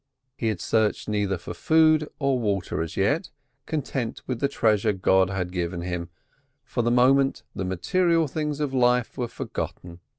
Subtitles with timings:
[0.35, 3.29] He had searched neither for food or water as yet;
[3.67, 6.09] content with the treasure God had given him,
[6.63, 9.99] for the moment the material things of life were forgotten.